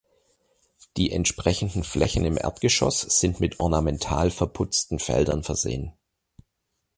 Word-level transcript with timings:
Die 0.97 1.11
entsprechenden 1.11 1.83
Flächen 1.83 2.25
im 2.25 2.35
Erdgeschoss 2.35 3.01
sind 3.01 3.39
mit 3.39 3.59
ornamental 3.59 4.31
verputzten 4.31 4.97
Feldern 4.97 5.43
versehen. 5.43 5.93